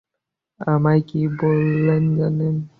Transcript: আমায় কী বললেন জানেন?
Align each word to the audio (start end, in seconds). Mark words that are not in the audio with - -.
আমায় 0.67 1.01
কী 1.01 1.21
বললেন 1.39 2.03
জানেন? 2.17 2.55